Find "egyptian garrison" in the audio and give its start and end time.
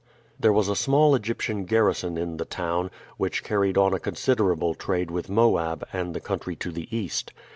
1.13-2.17